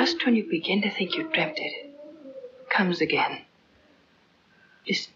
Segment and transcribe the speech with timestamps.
[0.00, 1.90] just when you begin to think you dreamt it,
[2.70, 3.42] comes again.
[4.88, 5.12] Listen.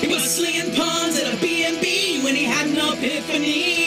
[0.00, 3.83] He was slinging puns at a B&B when he had an epiphany.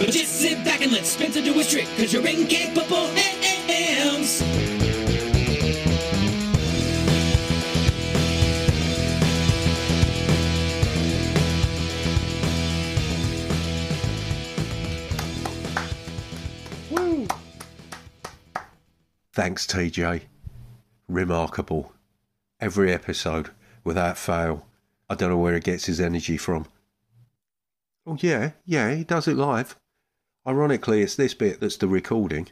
[0.00, 4.42] But just sit back and let Spencer do his trick, cause you're incapable hands.
[19.34, 20.22] Thanks, TJ.
[21.08, 21.92] Remarkable.
[22.58, 23.50] Every episode,
[23.84, 24.66] without fail.
[25.10, 26.64] I don't know where he gets his energy from.
[28.06, 29.76] Oh, yeah, yeah, he does it live.
[30.46, 32.48] Ironically, it's this bit that's the recording.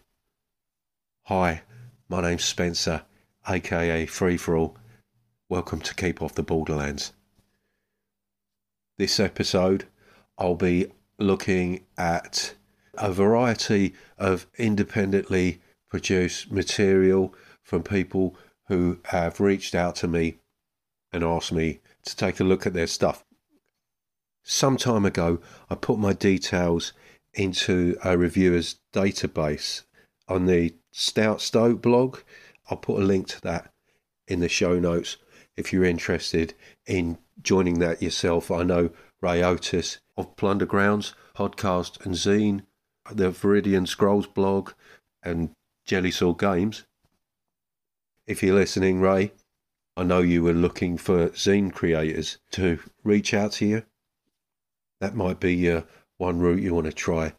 [1.24, 1.62] Hi,
[2.06, 3.04] my name's Spencer,
[3.48, 4.76] aka Free Thrall.
[5.48, 7.14] Welcome to Keep Off the Borderlands.
[8.98, 9.86] This episode,
[10.36, 12.52] I'll be looking at
[12.98, 18.36] a variety of independently produced material from people
[18.66, 20.36] who have reached out to me
[21.10, 23.24] and asked me to take a look at their stuff.
[24.42, 26.92] Some time ago, I put my details
[27.34, 29.82] into a reviewer's database
[30.26, 32.18] on the Stout Stoke blog.
[32.70, 33.72] I'll put a link to that
[34.26, 35.16] in the show notes
[35.56, 36.54] if you're interested
[36.86, 38.50] in joining that yourself.
[38.50, 38.90] I know
[39.20, 42.62] Ray Otus of Plundergrounds podcast and zine,
[43.10, 44.72] the Viridian Scrolls blog,
[45.22, 45.50] and
[45.84, 46.84] Jelly Saw Games.
[48.26, 49.32] If you're listening, Ray,
[49.96, 53.82] I know you were looking for zine creators to reach out to you.
[55.00, 55.82] That might be uh,
[56.18, 57.32] one route you want to try.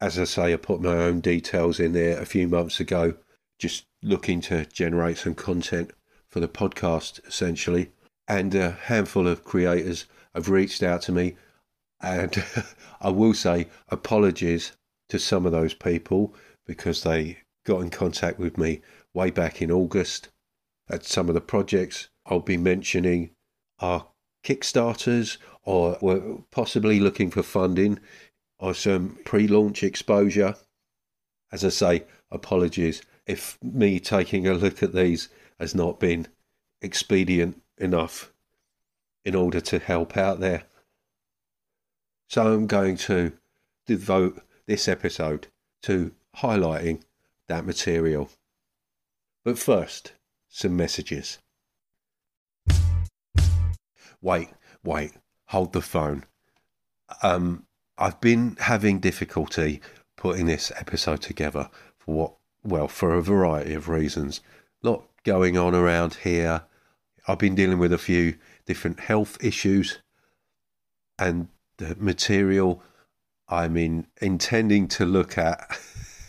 [0.00, 3.14] As I say, I put my own details in there a few months ago,
[3.58, 5.92] just looking to generate some content
[6.28, 7.92] for the podcast, essentially.
[8.28, 10.04] And a handful of creators
[10.34, 11.36] have reached out to me.
[12.02, 12.44] And
[13.00, 14.72] I will say apologies
[15.08, 16.34] to some of those people
[16.66, 18.82] because they got in contact with me
[19.14, 20.28] way back in August.
[20.88, 23.30] At some of the projects I'll be mentioning
[23.78, 24.08] are
[24.44, 27.98] Kickstarters or were possibly looking for funding
[28.58, 30.54] or some pre launch exposure.
[31.52, 35.28] As I say, apologies if me taking a look at these
[35.58, 36.28] has not been
[36.80, 38.32] expedient enough
[39.24, 40.62] in order to help out there.
[42.28, 43.32] So I'm going to
[43.86, 45.48] devote this episode
[45.82, 47.02] to highlighting
[47.48, 48.30] that material.
[49.44, 50.12] But first,
[50.48, 51.38] some messages.
[54.20, 54.48] Wait,
[54.82, 55.12] wait,
[55.46, 56.24] hold the phone.
[57.22, 57.64] Um,
[57.98, 59.80] I've been having difficulty
[60.16, 64.40] putting this episode together for what, well, for a variety of reasons.
[64.82, 66.62] A lot going on around here.
[67.28, 68.36] I've been dealing with a few
[68.66, 69.98] different health issues,
[71.18, 71.48] and
[71.78, 72.82] the material
[73.48, 75.78] I'm in, intending to look at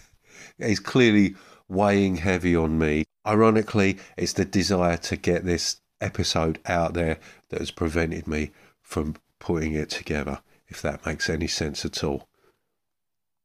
[0.59, 1.35] is clearly
[1.67, 3.05] weighing heavy on me.
[3.25, 7.19] Ironically, it's the desire to get this episode out there
[7.49, 8.51] that has prevented me
[8.87, 10.39] from putting it together,
[10.69, 12.29] if that makes any sense at all.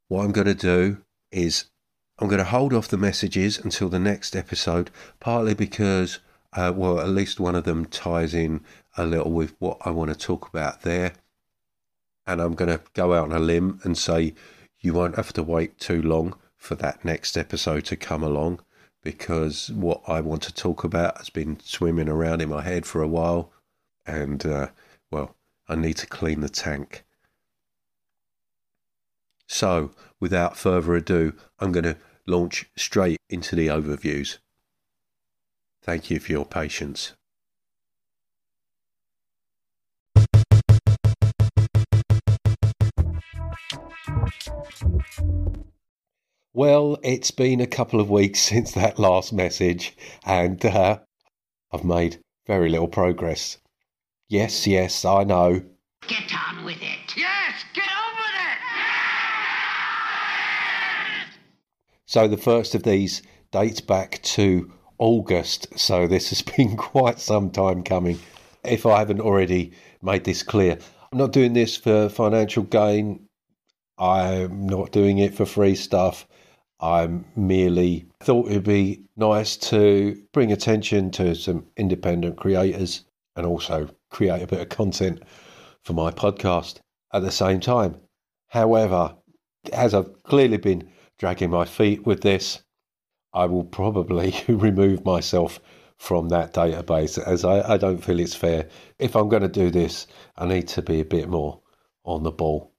[0.06, 0.98] What I'm going to do
[1.32, 1.64] is
[2.20, 6.20] I'm going to hold off the messages until the next episode, partly because,
[6.52, 8.60] uh, well, at least one of them ties in
[8.96, 11.14] a little with what I want to talk about there.
[12.24, 14.34] And I'm going to go out on a limb and say
[14.78, 18.60] you won't have to wait too long for that next episode to come along
[19.02, 23.02] because what I want to talk about has been swimming around in my head for
[23.02, 23.50] a while.
[24.06, 24.68] And, uh,
[25.12, 25.36] well,
[25.68, 27.04] I need to clean the tank.
[29.46, 34.38] So, without further ado, I'm going to launch straight into the overviews.
[35.82, 37.12] Thank you for your patience.
[46.54, 49.94] Well, it's been a couple of weeks since that last message,
[50.24, 51.00] and uh,
[51.70, 53.58] I've made very little progress.
[54.32, 55.60] Yes, yes, I know.
[56.08, 57.14] Get on with it.
[57.14, 58.34] Yes, get on with
[61.28, 61.38] it.
[62.06, 63.20] So the first of these
[63.50, 68.20] dates back to August, so this has been quite some time coming.
[68.64, 70.78] If I haven't already made this clear,
[71.12, 73.28] I'm not doing this for financial gain.
[73.98, 76.26] I'm not doing it for free stuff.
[76.80, 77.06] I
[77.36, 83.04] merely thought it'd be nice to bring attention to some independent creators
[83.36, 85.22] and also create a bit of content
[85.82, 86.78] for my podcast
[87.12, 87.96] at the same time.
[88.48, 89.16] However,
[89.72, 92.62] as I've clearly been dragging my feet with this,
[93.32, 95.60] I will probably remove myself
[95.96, 98.68] from that database as I, I don't feel it's fair.
[98.98, 100.06] If I'm going to do this,
[100.36, 101.60] I need to be a bit more
[102.04, 102.72] on the ball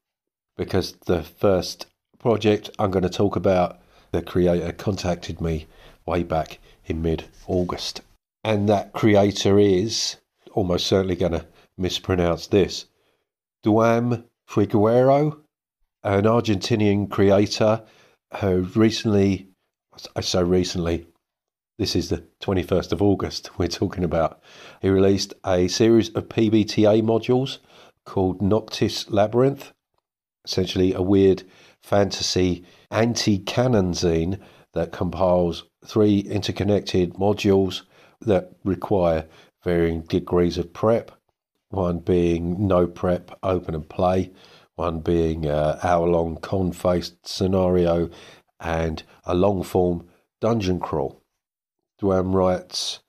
[0.58, 1.88] because the first
[2.20, 3.80] project I'm going to talk about,
[4.12, 5.68] the creator contacted me
[6.06, 8.02] way back in mid August.
[8.44, 10.18] And that creator is
[10.54, 11.46] almost certainly going to
[11.78, 12.86] mispronounce this
[13.66, 15.40] Duam Figuero,
[16.04, 17.84] an Argentinian creator
[18.40, 19.48] who recently,
[20.16, 21.08] I say recently,
[21.80, 24.42] this is the 21st of August we're talking about.
[24.82, 27.60] He released a series of PBTA modules
[28.06, 29.72] called Noctis Labyrinth,
[30.46, 31.44] essentially a weird
[31.82, 34.40] fantasy anti canon zine
[34.74, 37.82] that compiles three interconnected modules
[38.22, 39.26] that require
[39.64, 41.12] varying degrees of prep.
[41.70, 44.32] One being no prep, open and play,
[44.76, 48.10] one being uh, an hour long con faced scenario,
[48.60, 50.08] and a long form
[50.40, 51.24] dungeon crawl.
[52.02, 53.00] Duam writes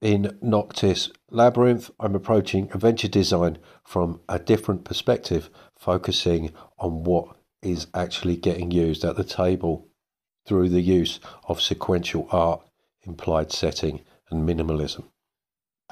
[0.00, 7.86] In Noctis Labyrinth, I'm approaching adventure design from a different perspective, focusing on what is
[7.94, 9.88] actually getting used at the table
[10.46, 12.62] through the use of sequential art,
[13.02, 14.00] implied setting,
[14.30, 15.04] and minimalism.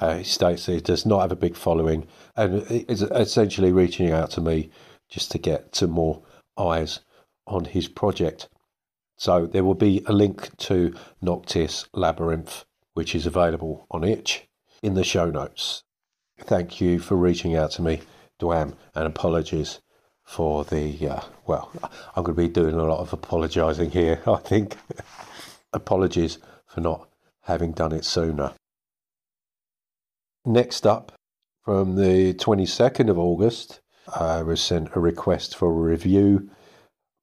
[0.01, 4.31] Uh, he states he does not have a big following and is essentially reaching out
[4.31, 4.71] to me
[5.07, 6.23] just to get some more
[6.57, 7.01] eyes
[7.45, 8.49] on his project.
[9.15, 12.65] So there will be a link to Noctis Labyrinth,
[12.95, 14.47] which is available on itch,
[14.81, 15.83] in the show notes.
[16.39, 18.01] Thank you for reaching out to me,
[18.39, 19.79] Duam, and apologies
[20.23, 21.71] for the, uh, well,
[22.15, 24.77] I'm going to be doing a lot of apologising here, I think.
[25.73, 27.07] apologies for not
[27.43, 28.53] having done it sooner.
[30.45, 31.11] Next up,
[31.63, 36.49] from the 22nd of August, I was sent a request for a review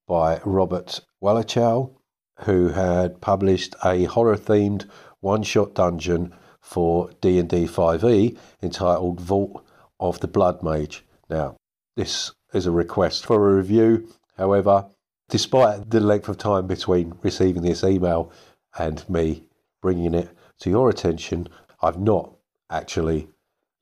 [0.06, 1.96] by Robert Wallachow,
[2.42, 4.88] who had published a horror-themed
[5.18, 9.66] one-shot dungeon for D&D 5e entitled Vault
[9.98, 11.04] of the Blood Mage.
[11.28, 11.56] Now,
[11.96, 14.08] this is a request for a review.
[14.36, 14.86] However,
[15.28, 18.30] despite the length of time between receiving this email
[18.78, 19.42] and me
[19.82, 20.30] bringing it
[20.60, 21.48] to your attention,
[21.82, 22.37] I've not
[22.70, 23.28] actually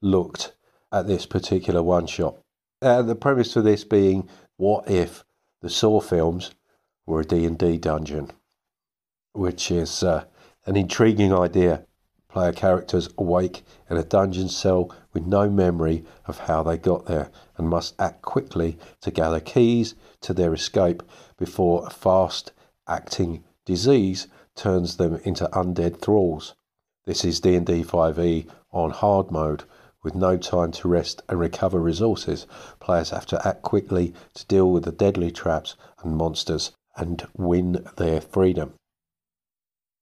[0.02, 0.54] looked
[0.92, 2.36] at this particular one shot.
[2.82, 5.24] Uh, the premise for this being, what if
[5.62, 6.52] the Saw films
[7.06, 8.30] were a D&D dungeon?
[9.32, 10.24] Which is uh,
[10.66, 11.86] an intriguing idea.
[12.28, 17.30] Player characters awake in a dungeon cell with no memory of how they got there
[17.56, 21.02] and must act quickly to gather keys to their escape
[21.38, 22.52] before a fast
[22.86, 26.54] acting disease turns them into undead thralls.
[27.06, 28.46] This is D&D 5e
[28.76, 29.64] on hard mode
[30.02, 32.46] with no time to rest and recover resources.
[32.78, 37.84] Players have to act quickly to deal with the deadly traps and monsters and win
[37.96, 38.74] their freedom.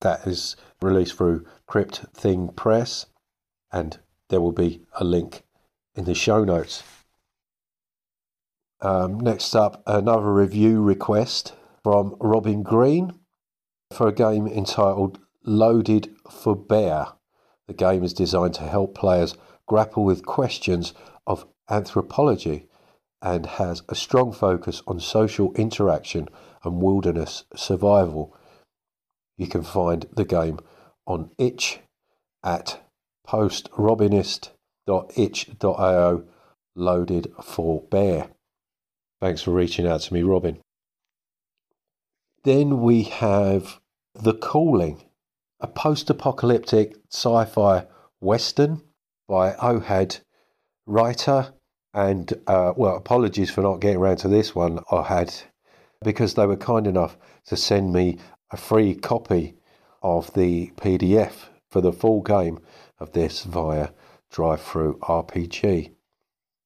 [0.00, 3.06] That is released through Crypt Thing Press,
[3.72, 3.98] and
[4.28, 5.44] there will be a link
[5.94, 6.82] in the show notes.
[8.80, 13.14] Um, next up, another review request from Robin Green
[13.92, 17.06] for a game entitled Loaded for Bear.
[17.66, 20.92] The game is designed to help players grapple with questions
[21.26, 22.66] of anthropology
[23.22, 26.28] and has a strong focus on social interaction
[26.62, 28.36] and wilderness survival.
[29.38, 30.58] You can find the game
[31.06, 31.78] on itch
[32.42, 32.82] at
[33.26, 36.24] postrobinist.itch.io
[36.76, 38.28] loaded for bear.
[39.20, 40.58] Thanks for reaching out to me, Robin.
[42.42, 43.80] Then we have
[44.14, 45.04] The Calling,
[45.64, 47.86] a post apocalyptic sci fi
[48.20, 48.82] western
[49.26, 50.20] by Ohad
[50.84, 51.54] Writer.
[51.94, 55.44] And, uh, well, apologies for not getting around to this one, Ohad,
[56.02, 57.16] because they were kind enough
[57.46, 58.18] to send me
[58.50, 59.54] a free copy
[60.02, 62.60] of the PDF for the full game
[62.98, 63.88] of this via
[64.30, 65.92] DriveThru RPG.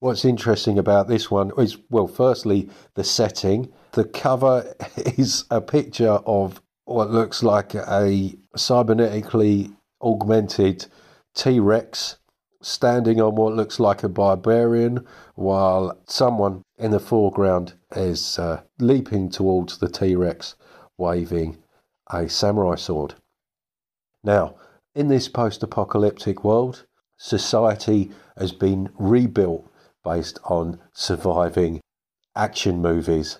[0.01, 3.71] What's interesting about this one is, well, firstly, the setting.
[3.93, 10.87] The cover is a picture of what looks like a cybernetically augmented
[11.35, 12.17] T Rex
[12.61, 15.05] standing on what looks like a barbarian,
[15.35, 20.55] while someone in the foreground is uh, leaping towards the T Rex,
[20.97, 21.57] waving
[22.11, 23.13] a samurai sword.
[24.23, 24.55] Now,
[24.95, 26.85] in this post apocalyptic world,
[27.17, 29.71] society has been rebuilt
[30.03, 31.81] based on surviving
[32.35, 33.37] action movies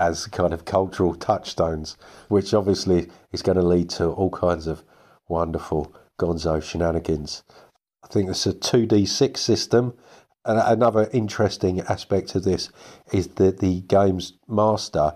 [0.00, 1.96] as kind of cultural touchstones,
[2.28, 4.82] which obviously is going to lead to all kinds of
[5.28, 7.44] wonderful gonzo shenanigans.
[8.02, 9.94] I think it's a 2d6 system,
[10.44, 12.70] a- another interesting aspect of this
[13.12, 15.14] is that the game's master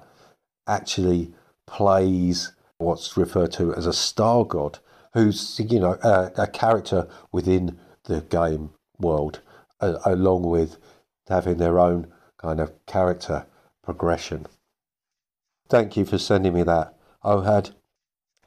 [0.67, 1.33] actually
[1.67, 4.79] plays what's referred to as a star god,
[5.15, 9.41] who's you know a, a character within the game world,
[9.81, 10.77] a, along with
[11.29, 13.47] having their own kind of character
[13.83, 14.47] progression.
[15.69, 16.95] Thank you for sending me that,
[17.25, 17.73] Ohad.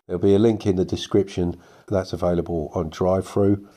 [0.06, 3.68] There'll be a link in the description that's available on drive-through.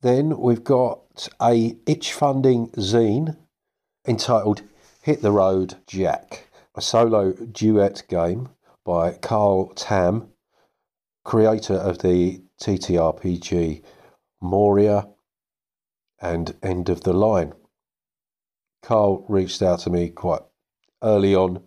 [0.00, 3.36] Then we've got a itch funding zine
[4.06, 4.62] entitled
[5.02, 8.48] Hit the Road Jack, a solo duet game
[8.84, 10.28] by Carl Tam,
[11.22, 13.82] creator of the TTRPG
[14.40, 15.08] Moria
[16.20, 17.52] and End of the Line.
[18.82, 20.42] Carl reached out to me quite
[21.02, 21.62] early on.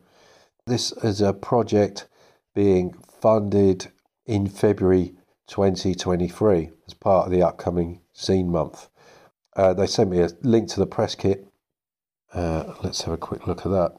[0.66, 2.08] This is a project
[2.54, 3.88] being funded
[4.26, 5.14] in February
[5.48, 8.90] 2023 as part of the upcoming Zine Month.
[9.56, 11.48] Uh, they sent me a link to the press kit.
[12.34, 13.98] Uh, let's have a quick look at that.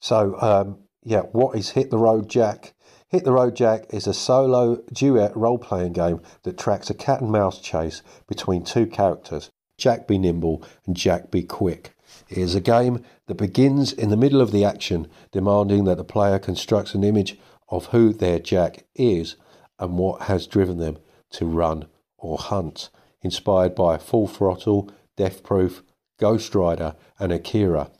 [0.00, 2.74] So, um, yeah, what is Hit the Road Jack?
[3.08, 7.20] Hit the Road Jack is a solo duet role playing game that tracks a cat
[7.20, 11.92] and mouse chase between two characters, Jack Be Nimble and Jack Be Quick.
[12.30, 16.38] Is a game that begins in the middle of the action, demanding that the player
[16.38, 17.36] constructs an image
[17.68, 19.34] of who their Jack is
[19.80, 20.98] and what has driven them
[21.32, 21.86] to run
[22.18, 22.88] or hunt,
[23.20, 25.82] inspired by Full Throttle, Death Proof,
[26.20, 27.90] Ghost Rider, and Akira.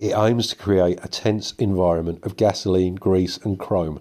[0.00, 4.00] It aims to create a tense environment of gasoline, grease, and chrome.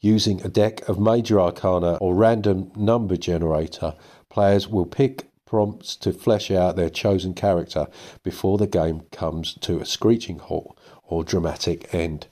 [0.00, 3.94] Using a deck of major arcana or random number generator,
[4.30, 7.86] players will pick prompts to flesh out their chosen character
[8.22, 12.26] before the game comes to a screeching halt or dramatic end.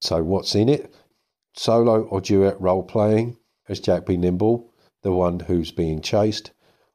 [0.00, 0.92] So, what's in it?
[1.54, 3.36] Solo or duet role playing
[3.68, 6.50] as Jack Be Nimble, the one who's being chased,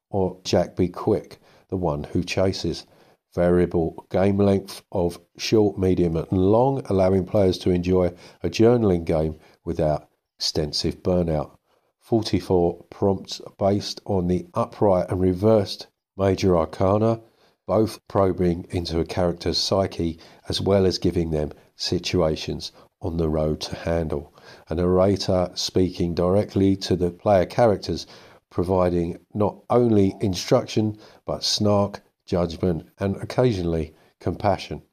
[0.10, 2.86] or Jack Be Quick, the one who chases.
[3.34, 9.38] Variable game length of short, medium, and long, allowing players to enjoy a journaling game
[9.66, 11.58] without extensive burnout.
[12.06, 17.20] 44 prompts based on the upright and reversed major arcana,
[17.66, 22.72] both probing into a character's psyche as well as giving them situations
[23.02, 24.32] on the road to handle.
[24.70, 28.06] A narrator speaking directly to the player characters,
[28.52, 34.84] providing not only instruction but snark, judgment, and occasionally compassion.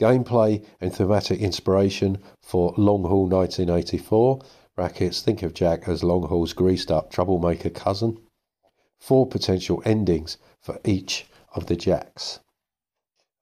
[0.00, 4.38] Gameplay and thematic inspiration for Long Haul 1984.
[4.76, 8.18] Brackets, think of Jack as Long Haul's greased up troublemaker cousin.
[8.98, 12.40] Four potential endings for each of the Jacks.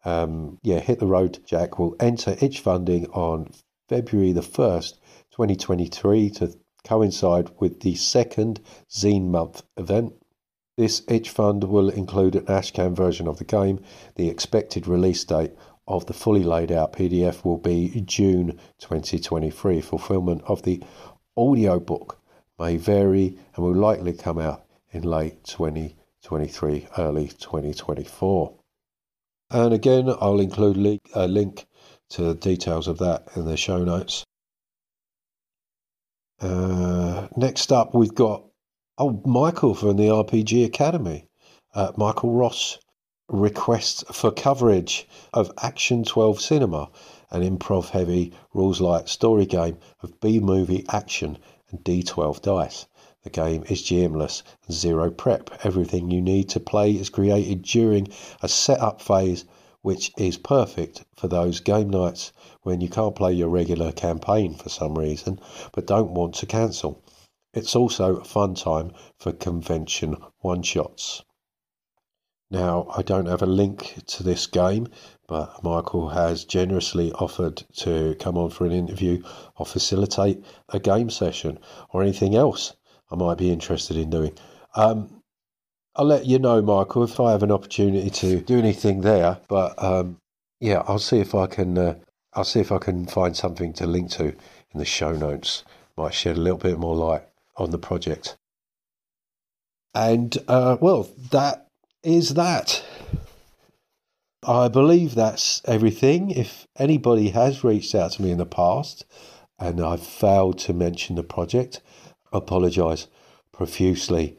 [0.05, 3.51] Um, yeah, Hit the Road Jack will enter itch funding on
[3.89, 4.99] February the 1st,
[5.31, 8.61] 2023 to coincide with the second
[8.91, 10.12] Zine Month event.
[10.77, 13.81] This itch fund will include an Ashcan version of the game.
[14.17, 15.53] The expected release date
[15.87, 19.81] of the fully laid out PDF will be June 2023.
[19.81, 20.83] Fulfillment of the
[21.37, 22.19] audio book
[22.59, 28.55] may vary and will likely come out in late 2023, early 2024.
[29.51, 31.67] And again, I'll include a link
[32.11, 34.25] to the details of that in the show notes.
[36.41, 38.45] Uh, next up, we've got
[38.99, 41.27] oh Michael from the RPG Academy.
[41.75, 42.79] Uh, Michael Ross
[43.29, 46.91] requests for coverage of Action 12 Cinema,
[47.33, 51.39] an improv heavy, rules light story game of B movie action
[51.71, 52.87] and D12 dice.
[53.25, 55.51] The game is GMless and zero prep.
[55.65, 58.09] Everything you need to play is created during
[58.43, 59.45] a setup phase,
[59.81, 64.69] which is perfect for those game nights when you can't play your regular campaign for
[64.69, 65.41] some reason
[65.73, 67.03] but don't want to cancel.
[67.55, 71.23] It's also a fun time for convention one shots.
[72.51, 74.89] Now, I don't have a link to this game,
[75.33, 79.23] but Michael has generously offered to come on for an interview
[79.57, 81.59] or facilitate a game session
[81.89, 82.75] or anything else
[83.11, 84.35] I might be interested in doing.
[84.75, 85.23] Um,
[85.97, 89.39] I'll let you know, Michael, if I have an opportunity to do anything there.
[89.49, 90.19] But um,
[90.61, 91.79] yeah, I'll see if I can.
[91.79, 91.95] Uh,
[92.35, 95.65] I'll see if I can find something to link to in the show notes.
[95.97, 97.23] Might shed a little bit more light
[97.57, 98.37] on the project.
[99.95, 101.69] And uh, well, that
[102.03, 102.85] is that.
[104.44, 106.30] I believe that's everything.
[106.30, 109.04] If anybody has reached out to me in the past
[109.56, 111.80] and I've failed to mention the project,
[112.32, 113.06] I apologise
[113.52, 114.37] profusely.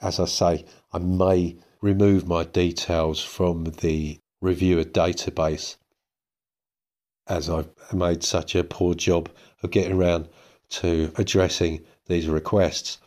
[0.00, 5.76] As I say, I may remove my details from the reviewer database
[7.26, 9.28] as I've made such a poor job
[9.62, 10.28] of getting around
[10.70, 12.98] to addressing these requests.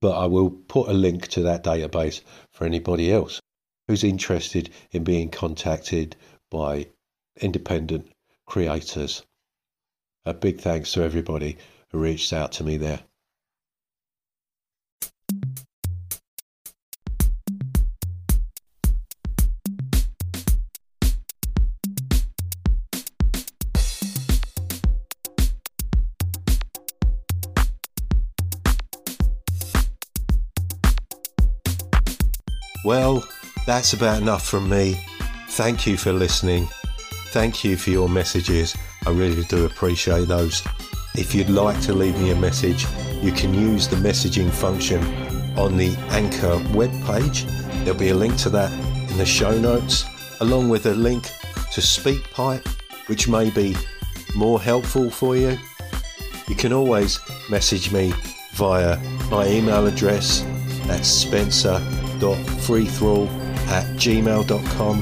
[0.00, 3.40] but I will put a link to that database for anybody else
[3.90, 6.14] who's interested in being contacted
[6.48, 6.86] by
[7.40, 8.08] independent
[8.46, 9.26] creators.
[10.24, 11.58] A big thanks to everybody
[11.90, 13.00] who reached out to me there.
[32.84, 33.24] Well,
[33.70, 35.00] that's about enough from me.
[35.50, 36.66] Thank you for listening.
[37.28, 38.76] Thank you for your messages.
[39.06, 40.64] I really do appreciate those.
[41.14, 42.84] If you'd like to leave me a message,
[43.22, 45.00] you can use the messaging function
[45.56, 47.48] on the Anchor webpage.
[47.84, 48.72] There'll be a link to that
[49.08, 50.04] in the show notes,
[50.40, 51.26] along with a link
[51.72, 52.66] to SpeakPipe,
[53.06, 53.76] which may be
[54.34, 55.56] more helpful for you.
[56.48, 58.12] You can always message me
[58.54, 58.98] via
[59.30, 60.44] my email address
[60.88, 65.00] at spencer.freethrall at gmail.com,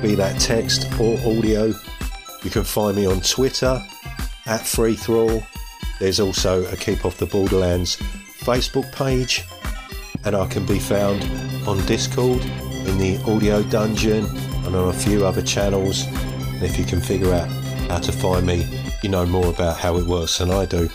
[0.00, 1.74] be that text or audio.
[2.42, 3.82] You can find me on Twitter
[4.46, 5.44] at freethrall.
[5.98, 7.96] There's also a Keep Off the Borderlands
[8.40, 9.44] Facebook page,
[10.24, 11.22] and I can be found
[11.68, 12.42] on Discord
[12.86, 14.24] in the Audio Dungeon
[14.64, 16.06] and on a few other channels.
[16.06, 17.48] And if you can figure out
[17.88, 18.66] how to find me,
[19.02, 20.88] you know more about how it works than I do.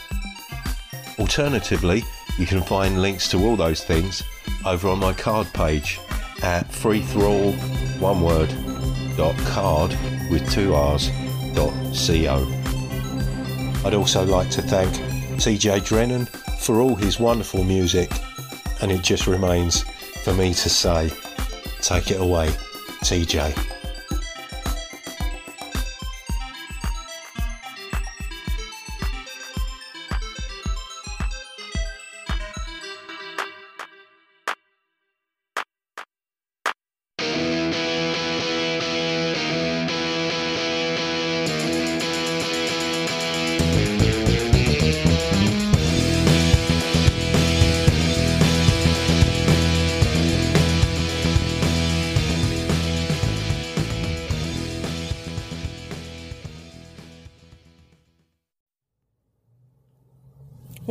[1.19, 2.03] Alternatively,
[2.37, 4.23] you can find links to all those things
[4.65, 5.99] over on my card page
[6.43, 7.53] at freethrall
[7.99, 8.53] one word
[9.15, 9.91] dot card
[10.29, 11.09] with two r's
[11.53, 11.73] dot
[12.07, 12.47] co.
[13.85, 14.93] I'd also like to thank
[15.41, 16.25] TJ Drennan
[16.59, 18.11] for all his wonderful music,
[18.81, 19.83] and it just remains
[20.23, 21.09] for me to say,
[21.81, 22.47] take it away,
[23.01, 23.72] TJ.